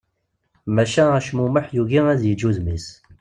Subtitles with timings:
[0.75, 2.87] Maca acmumeḥ yugi ad yeǧǧ udem-is.